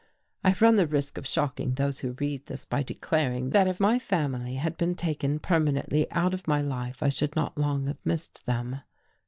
I 0.43 0.55
run 0.59 0.77
the 0.77 0.87
risk 0.87 1.19
of 1.19 1.27
shocking 1.27 1.75
those 1.75 1.99
who 1.99 2.13
read 2.13 2.47
this 2.47 2.65
by 2.65 2.81
declaring 2.81 3.51
that 3.51 3.67
if 3.67 3.79
my 3.79 3.99
family 3.99 4.55
had 4.55 4.75
been 4.75 4.95
taken 4.95 5.37
permanently 5.37 6.09
out 6.09 6.33
of 6.33 6.47
my 6.47 6.59
life, 6.63 7.03
I 7.03 7.09
should 7.09 7.35
not 7.35 7.55
long 7.55 7.85
have 7.85 8.03
missed 8.03 8.43
them. 8.47 8.77